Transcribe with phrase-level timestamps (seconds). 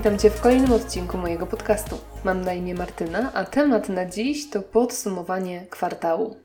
[0.00, 1.98] Witam Cię w kolejnym odcinku mojego podcastu.
[2.24, 6.36] Mam na imię Martyna, a temat na dziś to podsumowanie kwartału.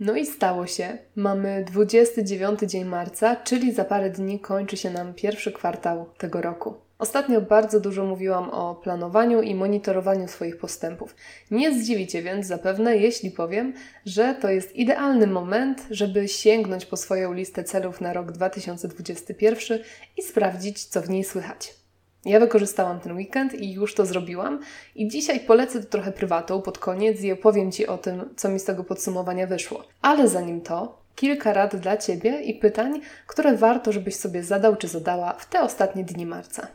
[0.00, 0.98] No i stało się.
[1.16, 6.74] Mamy 29 dzień marca, czyli za parę dni kończy się nam pierwszy kwartał tego roku.
[6.98, 11.14] Ostatnio bardzo dużo mówiłam o planowaniu i monitorowaniu swoich postępów.
[11.50, 17.32] Nie zdziwicie więc zapewne, jeśli powiem, że to jest idealny moment, żeby sięgnąć po swoją
[17.32, 19.78] listę celów na rok 2021
[20.16, 21.85] i sprawdzić, co w niej słychać.
[22.26, 24.60] Ja wykorzystałam ten weekend i już to zrobiłam.
[24.94, 28.60] I dzisiaj polecę to trochę prywatą pod koniec i opowiem Ci o tym, co mi
[28.60, 29.84] z tego podsumowania wyszło.
[30.02, 34.88] Ale zanim to, kilka rad dla Ciebie i pytań, które warto, żebyś sobie zadał czy
[34.88, 36.68] zadała w te ostatnie dni marca.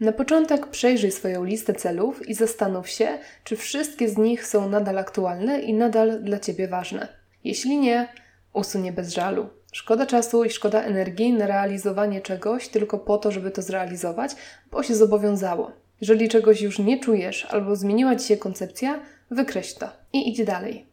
[0.00, 4.98] Na początek przejrzyj swoją listę celów i zastanów się, czy wszystkie z nich są nadal
[4.98, 7.08] aktualne i nadal dla Ciebie ważne.
[7.44, 8.08] Jeśli nie,
[8.52, 9.48] usuń je bez żalu.
[9.72, 14.36] Szkoda czasu i szkoda energii na realizowanie czegoś tylko po to, żeby to zrealizować,
[14.70, 15.72] bo się zobowiązało.
[16.00, 20.86] Jeżeli czegoś już nie czujesz albo zmieniła Ci się koncepcja, wykreśl to i idź dalej.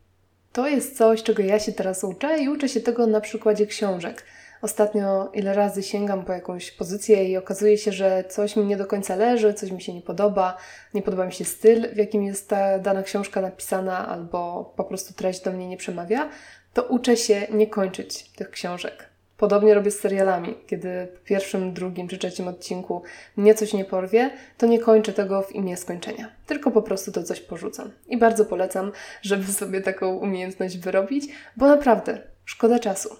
[0.53, 4.23] To jest coś, czego ja się teraz uczę i uczę się tego na przykładzie książek.
[4.61, 8.85] Ostatnio ile razy sięgam po jakąś pozycję i okazuje się, że coś mi nie do
[8.85, 10.57] końca leży, coś mi się nie podoba,
[10.93, 15.13] nie podoba mi się styl, w jakim jest ta dana książka napisana, albo po prostu
[15.13, 16.29] treść do mnie nie przemawia,
[16.75, 19.09] to uczę się nie kończyć tych książek.
[19.37, 20.55] Podobnie robię z serialami.
[20.67, 23.01] Kiedy po pierwszym, drugim czy trzecim odcinku
[23.37, 26.31] mnie coś nie porwie, to nie kończę tego w imię skończenia.
[26.47, 27.91] Tylko po prostu to coś porzucam.
[28.07, 31.25] I bardzo polecam, żeby sobie taką umiejętność wyrobić,
[31.57, 33.15] bo naprawdę szkoda czasu.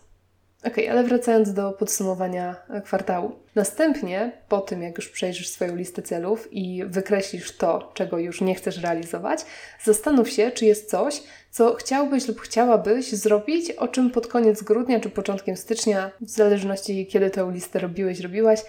[0.67, 3.31] Ok, ale wracając do podsumowania kwartału.
[3.55, 8.55] Następnie, po tym jak już przejrzysz swoją listę celów i wykreślisz to, czego już nie
[8.55, 9.45] chcesz realizować,
[9.83, 14.99] zastanów się, czy jest coś, co chciałbyś lub chciałabyś zrobić, o czym pod koniec grudnia
[14.99, 18.59] czy początkiem stycznia, w zależności kiedy tę listę robiłeś, robiłaś,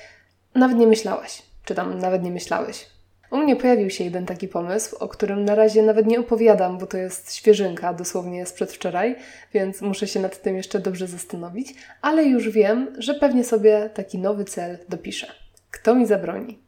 [0.54, 2.95] nawet nie myślałaś, czy tam nawet nie myślałeś.
[3.31, 6.87] U mnie pojawił się jeden taki pomysł, o którym na razie nawet nie opowiadam, bo
[6.87, 9.16] to jest świeżynka, dosłownie z przedwczoraj,
[9.54, 14.19] więc muszę się nad tym jeszcze dobrze zastanowić, ale już wiem, że pewnie sobie taki
[14.19, 15.26] nowy cel dopiszę.
[15.70, 16.59] Kto mi zabroni?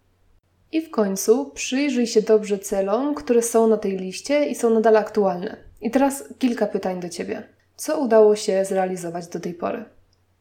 [0.73, 4.97] I w końcu przyjrzyj się dobrze celom, które są na tej liście i są nadal
[4.97, 5.57] aktualne.
[5.81, 7.43] I teraz kilka pytań do Ciebie.
[7.77, 9.85] Co udało się zrealizować do tej pory?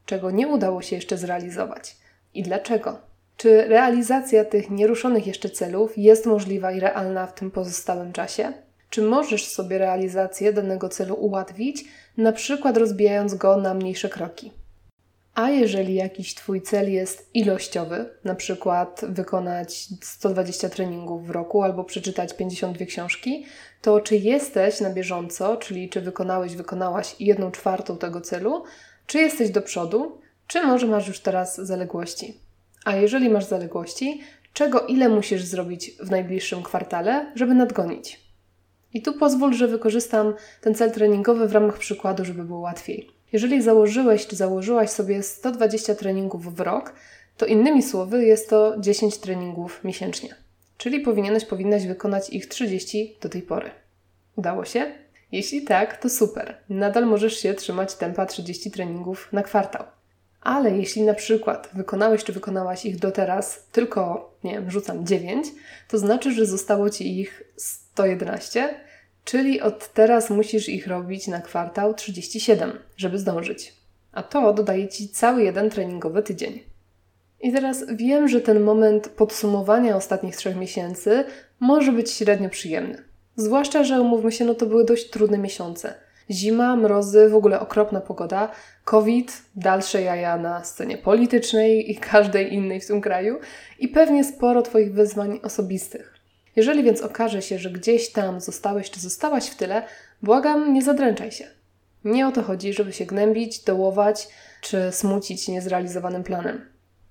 [0.06, 1.96] Czego nie udało się jeszcze zrealizować?
[2.34, 3.07] I dlaczego?
[3.38, 8.52] Czy realizacja tych nieruszonych jeszcze celów jest możliwa i realna w tym pozostałym czasie?
[8.90, 11.84] Czy możesz sobie realizację danego celu ułatwić,
[12.16, 14.52] na przykład rozbijając go na mniejsze kroki?
[15.34, 21.84] A jeżeli jakiś Twój cel jest ilościowy, na przykład wykonać 120 treningów w roku albo
[21.84, 23.46] przeczytać 52 książki,
[23.82, 28.64] to czy jesteś na bieżąco, czyli czy wykonałeś, wykonałaś jedną czwartą tego celu,
[29.06, 32.47] czy jesteś do przodu, czy może masz już teraz zaległości?
[32.88, 34.20] A jeżeli masz zaległości,
[34.52, 38.20] czego ile musisz zrobić w najbliższym kwartale, żeby nadgonić?
[38.94, 43.10] I tu pozwól, że wykorzystam ten cel treningowy w ramach przykładu, żeby było łatwiej.
[43.32, 46.92] Jeżeli założyłeś czy założyłaś sobie 120 treningów w rok,
[47.36, 50.34] to innymi słowy jest to 10 treningów miesięcznie.
[50.78, 53.70] Czyli powinieneś, powinnaś wykonać ich 30 do tej pory.
[54.36, 54.92] Udało się?
[55.32, 56.56] Jeśli tak, to super.
[56.68, 59.97] Nadal możesz się trzymać tempa 30 treningów na kwartał.
[60.40, 65.46] Ale jeśli na przykład wykonałeś czy wykonałaś ich do teraz tylko, nie wiem, rzucam 9,
[65.88, 68.74] to znaczy, że zostało Ci ich 111,
[69.24, 73.74] czyli od teraz musisz ich robić na kwartał 37, żeby zdążyć.
[74.12, 76.60] A to dodaje Ci cały jeden treningowy tydzień.
[77.40, 81.24] I teraz wiem, że ten moment podsumowania ostatnich trzech miesięcy
[81.60, 83.04] może być średnio przyjemny.
[83.36, 85.94] Zwłaszcza, że umówmy się, no to były dość trudne miesiące.
[86.30, 88.50] Zima, mrozy, w ogóle okropna pogoda,
[88.84, 93.38] COVID, dalsze jaja na scenie politycznej i każdej innej w tym kraju
[93.78, 96.14] i pewnie sporo Twoich wyzwań osobistych.
[96.56, 99.82] Jeżeli więc okaże się, że gdzieś tam zostałeś czy zostałaś w tyle,
[100.22, 101.44] błagam, nie zadręczaj się.
[102.04, 104.28] Nie o to chodzi, żeby się gnębić, dołować
[104.60, 106.68] czy smucić niezrealizowanym planem.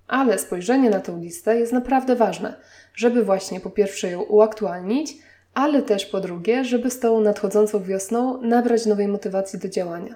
[0.08, 2.54] Ale spojrzenie na tę listę jest naprawdę ważne,
[2.94, 5.16] żeby właśnie po pierwsze ją uaktualnić,
[5.58, 10.14] ale też po drugie, żeby z tą nadchodzącą wiosną nabrać nowej motywacji do działania.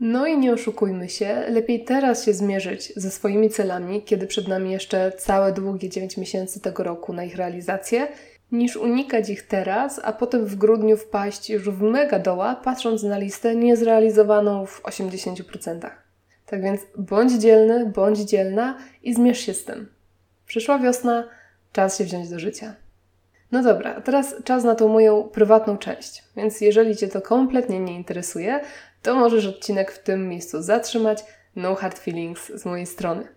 [0.00, 4.72] No i nie oszukujmy się, lepiej teraz się zmierzyć ze swoimi celami, kiedy przed nami
[4.72, 8.08] jeszcze całe długie 9 miesięcy tego roku na ich realizację,
[8.52, 13.18] niż unikać ich teraz, a potem w grudniu wpaść już w mega doła, patrząc na
[13.18, 15.90] listę niezrealizowaną w 80%.
[16.46, 19.88] Tak więc bądź dzielny, bądź dzielna i zmierz się z tym.
[20.46, 21.28] Przyszła wiosna,
[21.72, 22.81] czas się wziąć do życia.
[23.52, 26.24] No dobra, teraz czas na tą moją prywatną część.
[26.36, 28.60] Więc jeżeli Cię to kompletnie nie interesuje,
[29.02, 31.24] to możesz odcinek w tym miejscu zatrzymać.
[31.56, 33.28] No hard feelings z mojej strony.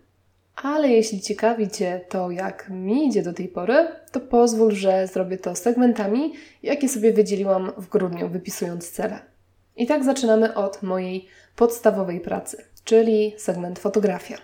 [0.56, 5.38] Ale jeśli ciekawi Cię to, jak mi idzie do tej pory, to pozwól, że zrobię
[5.38, 9.18] to segmentami, jakie sobie wydzieliłam w grudniu, wypisując cele.
[9.76, 11.26] I tak zaczynamy od mojej
[11.56, 14.36] podstawowej pracy, czyli segment fotografia.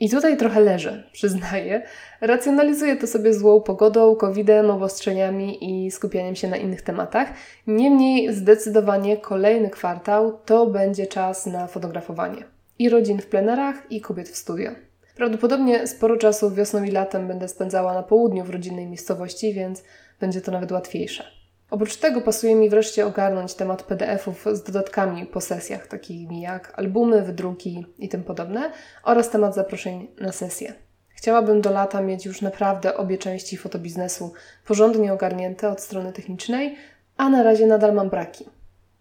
[0.00, 1.82] I tutaj trochę leżę, przyznaję.
[2.20, 7.28] Racjonalizuję to sobie złą pogodą, covidem, obostrzeniami i skupianiem się na innych tematach.
[7.66, 12.44] Niemniej zdecydowanie kolejny kwartał to będzie czas na fotografowanie.
[12.78, 14.70] I rodzin w plenerach, i kobiet w studio.
[15.16, 19.84] Prawdopodobnie sporo czasu wiosną i latem będę spędzała na południu w rodzinnej miejscowości, więc
[20.20, 21.35] będzie to nawet łatwiejsze.
[21.70, 27.22] Oprócz tego pasuje mi wreszcie ogarnąć temat PDF-ów z dodatkami po sesjach, takimi jak albumy,
[27.22, 28.70] wydruki i tym podobne,
[29.02, 30.74] oraz temat zaproszeń na sesję.
[31.08, 34.32] Chciałabym do lata mieć już naprawdę obie części fotobiznesu
[34.66, 36.76] porządnie ogarnięte od strony technicznej,
[37.16, 38.44] a na razie nadal mam braki.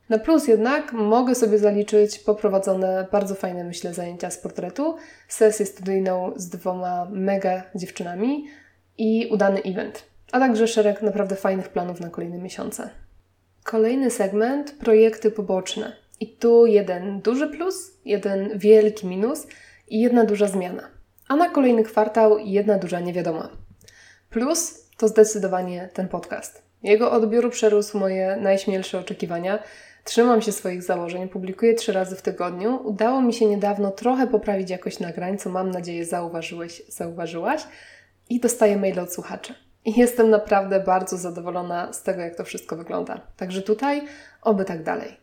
[0.09, 4.95] Na plus jednak mogę sobie zaliczyć poprowadzone bardzo fajne, myślę, zajęcia z portretu,
[5.27, 8.47] sesję studyjną z dwoma mega dziewczynami
[8.97, 12.89] i udany event a także szereg naprawdę fajnych planów na kolejne miesiące.
[13.63, 15.91] Kolejny segment projekty poboczne.
[16.19, 19.47] I tu jeden duży plus, jeden wielki minus
[19.87, 20.89] i jedna duża zmiana.
[21.27, 23.49] A na kolejny kwartał jedna duża niewiadoma.
[24.29, 26.61] Plus to zdecydowanie ten podcast.
[26.83, 29.59] Jego odbiór przerósł moje najśmielsze oczekiwania.
[30.03, 32.79] Trzymam się swoich założeń, publikuję trzy razy w tygodniu.
[32.83, 37.61] Udało mi się niedawno trochę poprawić jakość nagrań, co mam nadzieję zauważyłeś, zauważyłaś.
[38.29, 39.64] I dostaję maile od słuchaczy.
[39.85, 43.21] I jestem naprawdę bardzo zadowolona z tego, jak to wszystko wygląda.
[43.37, 44.01] Także tutaj,
[44.41, 45.17] oby tak dalej.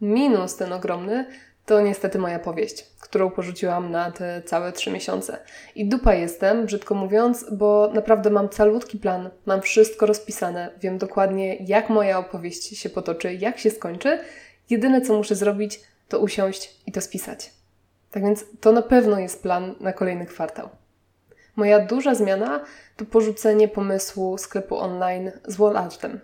[0.00, 1.26] Minus ten ogromny
[1.66, 5.38] to niestety moja powieść, którą porzuciłam na te całe trzy miesiące.
[5.74, 11.56] I dupa jestem, brzydko mówiąc, bo naprawdę mam calutki plan, mam wszystko rozpisane, wiem dokładnie,
[11.56, 14.18] jak moja opowieść się potoczy, jak się skończy.
[14.70, 17.52] Jedyne, co muszę zrobić, to usiąść i to spisać.
[18.10, 20.68] Tak więc to na pewno jest plan na kolejny kwartał.
[21.60, 22.64] Moja duża zmiana
[22.96, 26.20] to porzucenie pomysłu sklepu online z wall artem.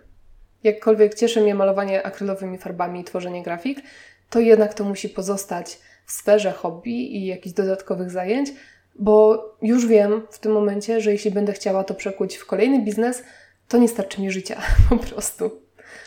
[0.63, 3.79] Jakkolwiek cieszy mnie malowanie akrylowymi farbami i tworzenie grafik,
[4.29, 8.49] to jednak to musi pozostać w sferze hobby i jakichś dodatkowych zajęć,
[8.99, 13.23] bo już wiem w tym momencie, że jeśli będę chciała to przekuć w kolejny biznes,
[13.67, 15.61] to nie starczy mi życia po prostu.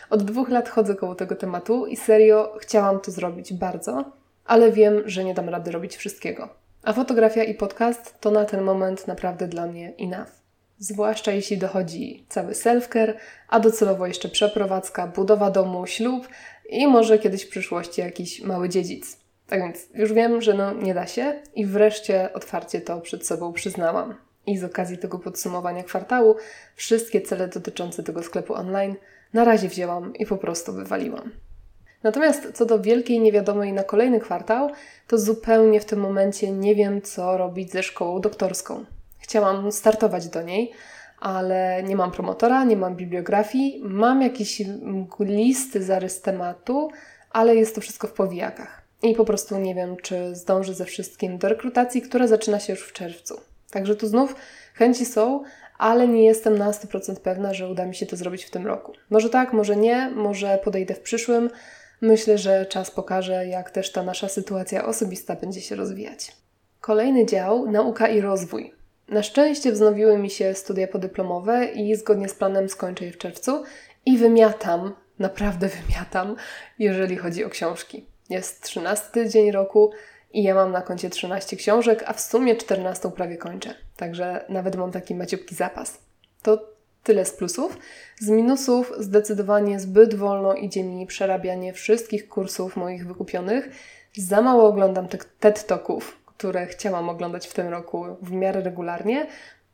[0.09, 4.11] Od dwóch lat chodzę koło tego tematu i serio chciałam to zrobić bardzo,
[4.45, 6.60] ale wiem, że nie dam rady robić wszystkiego.
[6.83, 10.31] A fotografia i podcast to na ten moment naprawdę dla mnie enough.
[10.79, 13.13] Zwłaszcza jeśli dochodzi cały self-care,
[13.47, 16.27] a docelowo jeszcze przeprowadzka, budowa domu, ślub
[16.69, 19.17] i może kiedyś w przyszłości jakiś mały dziedzic.
[19.47, 23.53] Tak więc już wiem, że no nie da się i wreszcie otwarcie to przed sobą
[23.53, 24.15] przyznałam.
[24.45, 26.35] I z okazji tego podsumowania kwartału
[26.75, 28.95] wszystkie cele dotyczące tego sklepu online
[29.33, 31.31] na razie wzięłam i po prostu wywaliłam.
[32.03, 34.69] Natomiast co do wielkiej niewiadomej na kolejny kwartał,
[35.07, 38.85] to zupełnie w tym momencie nie wiem, co robić ze szkołą doktorską.
[39.19, 40.71] Chciałam startować do niej,
[41.19, 44.61] ale nie mam promotora, nie mam bibliografii, mam jakiś
[45.19, 46.89] listy, zarys tematu,
[47.29, 48.81] ale jest to wszystko w powijakach.
[49.03, 52.81] I po prostu nie wiem, czy zdążę ze wszystkim do rekrutacji, która zaczyna się już
[52.81, 53.41] w czerwcu.
[53.71, 54.35] Także tu znów
[54.73, 55.43] chęci są,
[55.77, 58.93] ale nie jestem na 100% pewna, że uda mi się to zrobić w tym roku.
[59.09, 61.49] Może tak, może nie, może podejdę w przyszłym,
[62.01, 66.31] Myślę, że czas pokaże, jak też ta nasza sytuacja osobista będzie się rozwijać.
[66.79, 68.73] Kolejny dział nauka i rozwój.
[69.07, 73.63] Na szczęście wznowiły mi się studia podyplomowe i zgodnie z planem skończę je w czerwcu
[74.05, 76.35] i wymiatam, naprawdę wymiatam,
[76.79, 78.05] jeżeli chodzi o książki.
[78.29, 79.91] Jest 13 dzień roku
[80.33, 83.75] i ja mam na koncie 13 książek, a w sumie 14 prawie kończę.
[83.97, 85.97] Także nawet mam taki maciupki zapas.
[86.41, 86.70] To
[87.03, 87.77] Tyle z plusów.
[88.19, 93.69] Z minusów zdecydowanie zbyt wolno idzie mi przerabianie wszystkich kursów moich wykupionych.
[94.17, 95.07] Za mało oglądam
[95.39, 99.27] TED Talków, które chciałam oglądać w tym roku w miarę regularnie.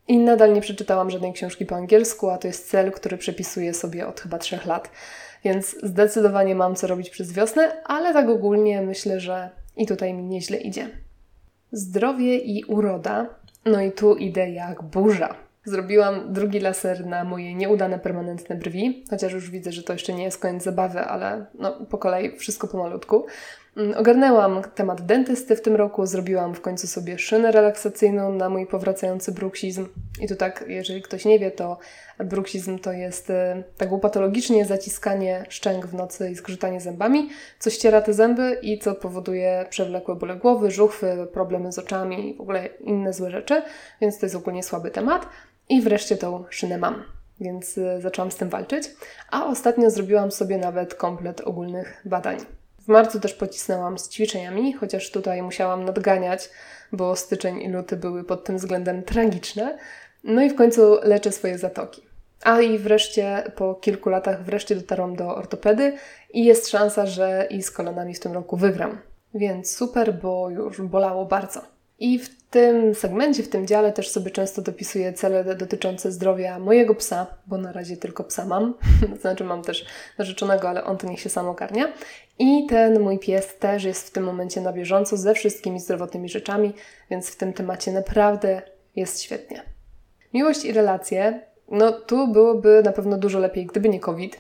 [0.08, 4.08] I nadal nie przeczytałam żadnej książki po angielsku, a to jest cel, który przepisuję sobie
[4.08, 4.92] od chyba trzech lat.
[5.44, 10.24] Więc zdecydowanie mam co robić przez wiosnę, ale tak ogólnie myślę, że i tutaj mi
[10.24, 10.90] nieźle idzie.
[11.72, 13.30] Zdrowie i uroda.
[13.66, 15.47] No i tu idę jak burza.
[15.68, 20.24] Zrobiłam drugi laser na moje nieudane permanentne brwi, chociaż już widzę, że to jeszcze nie
[20.24, 23.26] jest koniec zabawy, ale no, po kolei wszystko pomalutku.
[23.78, 28.68] Mm, ogarnęłam temat dentysty w tym roku, zrobiłam w końcu sobie szynę relaksacyjną na mój
[28.68, 29.88] powracający bruksizm.
[30.22, 31.78] I tu tak, jeżeli ktoś nie wie, to
[32.20, 38.02] bruksizm to jest e, tak patologicznie zaciskanie szczęk w nocy i zgrzytanie zębami, co ściera
[38.02, 42.66] te zęby i co powoduje przewlekłe bóle głowy, żuchwy, problemy z oczami i w ogóle
[42.66, 43.62] inne złe rzeczy,
[44.02, 45.28] więc to jest ogólnie słaby temat.
[45.70, 47.04] I wreszcie tą szynę mam,
[47.40, 48.90] więc y, zaczęłam z tym walczyć.
[49.32, 52.38] A ostatnio zrobiłam sobie nawet komplet ogólnych badań.
[52.80, 56.50] W marcu też pocisnęłam z ćwiczeniami, chociaż tutaj musiałam nadganiać,
[56.92, 59.78] bo styczeń i luty były pod tym względem tragiczne.
[60.24, 62.02] No i w końcu leczę swoje zatoki.
[62.44, 65.94] A i wreszcie po kilku latach wreszcie dotarłam do ortopedy
[66.34, 68.98] i jest szansa, że i z kolanami w tym roku wygram.
[69.34, 71.77] Więc super, bo już bolało bardzo.
[72.00, 76.96] I w tym segmencie, w tym dziale też sobie często dopisuję cele dotyczące zdrowia mojego
[76.96, 78.74] psa, bo na razie tylko psa mam.
[79.22, 79.86] znaczy mam też
[80.18, 81.94] narzeczonego, ale on to niech się sam ogarnia.
[82.40, 86.74] I ten mój pies też jest w tym momencie na bieżąco ze wszystkimi zdrowotnymi rzeczami,
[87.10, 88.62] więc w tym temacie naprawdę
[88.96, 89.64] jest świetnie.
[90.34, 94.40] Miłość i relacje, no tu byłoby na pewno dużo lepiej, gdyby nie COVID,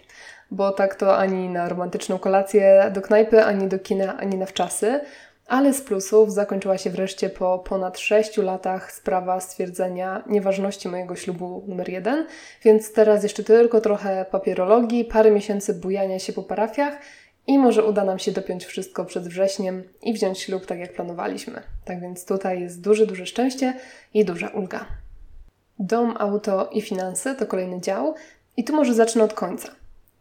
[0.51, 4.99] bo tak to ani na romantyczną kolację do knajpy, ani do kina, ani na wczasy.
[5.47, 11.63] Ale z plusów zakończyła się wreszcie po ponad 6 latach sprawa stwierdzenia nieważności mojego ślubu
[11.67, 12.25] numer jeden,
[12.63, 16.99] więc teraz jeszcze tylko trochę papierologii, parę miesięcy bujania się po parafiach
[17.47, 21.61] i może uda nam się dopiąć wszystko przed wrześniem i wziąć ślub tak jak planowaliśmy.
[21.85, 23.73] Tak więc tutaj jest duże, duże szczęście
[24.13, 24.85] i duża ulga.
[25.79, 28.15] Dom, auto i finanse to kolejny dział
[28.57, 29.69] i tu może zacznę od końca.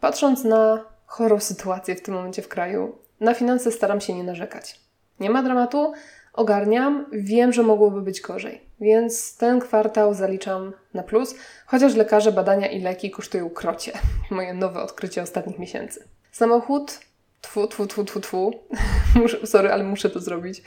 [0.00, 4.85] Patrząc na chorą sytuację w tym momencie w kraju, na finanse staram się nie narzekać.
[5.20, 5.92] Nie ma dramatu,
[6.32, 11.34] ogarniam, wiem, że mogłoby być gorzej, więc ten kwartał zaliczam na plus,
[11.66, 13.92] chociaż lekarze, badania i leki kosztują krocie.
[14.30, 16.04] Moje nowe odkrycie ostatnich miesięcy.
[16.32, 17.00] Samochód,
[17.40, 18.52] tfu, tfu, tfu, tfu, tfu.
[19.20, 20.62] muszę, sorry, ale muszę to zrobić.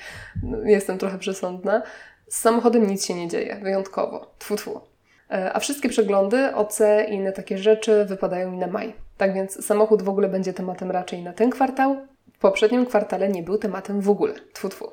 [0.65, 1.82] Jestem trochę przesądna.
[2.27, 4.34] Z samochodem nic się nie dzieje, wyjątkowo.
[4.39, 4.82] Tfu, tfu.
[5.32, 6.79] E, a wszystkie przeglądy, OC
[7.10, 8.94] i inne takie rzeczy wypadają mi na maj.
[9.18, 11.98] Tak więc samochód w ogóle będzie tematem raczej na ten kwartał,
[12.39, 14.34] w poprzednim kwartale nie był tematem w ogóle.
[14.53, 14.89] Tfu, tfu.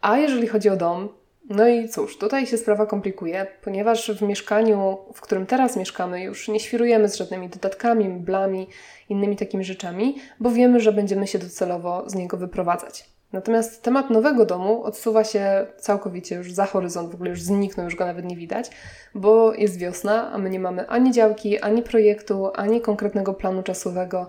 [0.00, 1.08] A jeżeli chodzi o dom,
[1.50, 6.48] no i cóż, tutaj się sprawa komplikuje, ponieważ w mieszkaniu, w którym teraz mieszkamy, już
[6.48, 8.68] nie świrujemy z żadnymi dodatkami, meblami,
[9.08, 13.04] innymi takimi rzeczami, bo wiemy, że będziemy się docelowo z niego wyprowadzać.
[13.32, 17.96] Natomiast temat nowego domu odsuwa się całkowicie już za horyzont, w ogóle już zniknął, już
[17.96, 18.70] go nawet nie widać,
[19.14, 24.28] bo jest wiosna, a my nie mamy ani działki, ani projektu, ani konkretnego planu czasowego.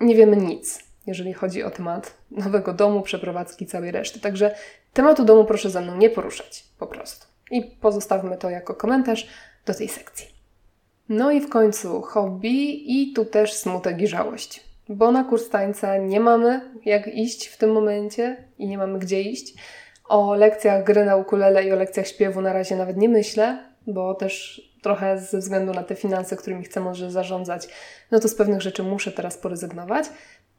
[0.00, 4.20] Nie wiemy nic jeżeli chodzi o temat nowego domu, przeprowadzki, całej reszty.
[4.20, 4.54] Także
[4.92, 7.26] tematu domu proszę ze mną nie poruszać, po prostu.
[7.50, 9.28] I pozostawmy to jako komentarz
[9.66, 10.26] do tej sekcji.
[11.08, 14.64] No i w końcu hobby i tu też smutek i żałość.
[14.88, 19.22] Bo na kurs tańca nie mamy jak iść w tym momencie i nie mamy gdzie
[19.22, 19.54] iść.
[20.08, 24.14] O lekcjach gry na ukulele i o lekcjach śpiewu na razie nawet nie myślę, bo
[24.14, 27.68] też trochę ze względu na te finanse, którymi chcę może zarządzać,
[28.10, 30.04] no to z pewnych rzeczy muszę teraz porezygnować.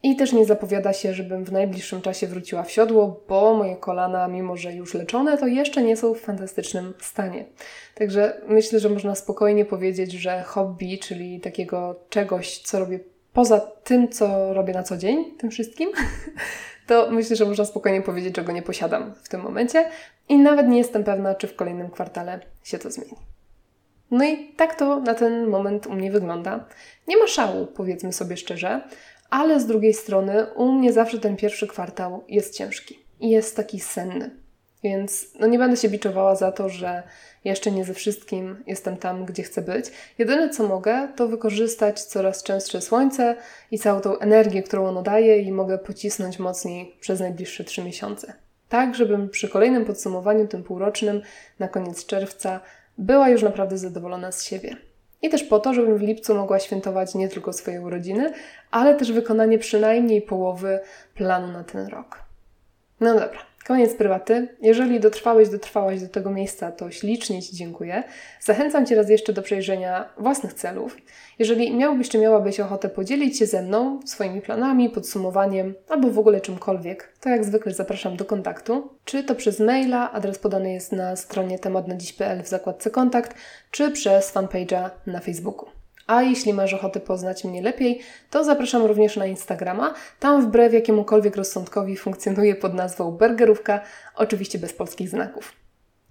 [0.02, 4.28] I też nie zapowiada się, żebym w najbliższym czasie wróciła w siodło, bo moje kolana,
[4.28, 7.44] mimo że już leczone, to jeszcze nie są w fantastycznym stanie.
[7.94, 13.00] Także myślę, że można spokojnie powiedzieć, że hobby, czyli takiego czegoś, co robię
[13.32, 15.90] poza tym, co robię na co dzień, tym wszystkim,
[16.88, 19.84] to myślę, że można spokojnie powiedzieć, że go nie posiadam w tym momencie
[20.28, 23.16] i nawet nie jestem pewna, czy w kolejnym kwartale się to zmieni.
[24.10, 26.64] No i tak to na ten moment u mnie wygląda.
[27.08, 28.80] Nie ma szału, powiedzmy sobie szczerze,
[29.30, 33.80] ale z drugiej strony u mnie zawsze ten pierwszy kwartał jest ciężki i jest taki
[33.80, 34.30] senny.
[34.82, 37.02] Więc no nie będę się biczowała za to, że
[37.44, 39.86] jeszcze nie ze wszystkim jestem tam, gdzie chcę być.
[40.18, 43.36] Jedyne co mogę, to wykorzystać coraz częstsze słońce
[43.70, 48.32] i całą tą energię, którą ono daje, i mogę pocisnąć mocniej przez najbliższe trzy miesiące.
[48.68, 51.22] Tak, żebym przy kolejnym podsumowaniu, tym półrocznym,
[51.58, 52.60] na koniec czerwca,
[52.98, 54.76] była już naprawdę zadowolona z siebie.
[55.22, 58.32] I też po to, żebym w lipcu mogła świętować nie tylko swoje urodziny,
[58.70, 60.80] ale też wykonanie przynajmniej połowy
[61.14, 62.22] planu na ten rok.
[63.00, 64.48] No dobra, Koniec prywaty.
[64.62, 68.02] Jeżeli dotrwałeś, dotrwałaś do tego miejsca, to ślicznie Ci dziękuję.
[68.40, 70.96] Zachęcam Cię raz jeszcze do przejrzenia własnych celów.
[71.38, 76.40] Jeżeli miałbyś czy miałabyś ochotę podzielić się ze mną swoimi planami, podsumowaniem albo w ogóle
[76.40, 78.88] czymkolwiek, to jak zwykle zapraszam do kontaktu.
[79.04, 83.34] Czy to przez maila, adres podany jest na stronie tematnadziś.pl w zakładce kontakt,
[83.70, 85.79] czy przez fanpage'a na Facebooku.
[86.06, 89.94] A jeśli masz ochotę poznać mnie lepiej, to zapraszam również na Instagrama.
[90.20, 93.80] Tam wbrew jakiemukolwiek rozsądkowi funkcjonuje pod nazwą Burgerówka,
[94.16, 95.52] oczywiście bez polskich znaków.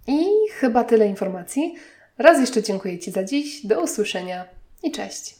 [0.08, 1.76] I chyba tyle informacji.
[2.18, 4.46] Raz jeszcze dziękuję Ci za dziś, do usłyszenia
[4.84, 5.39] i cześć!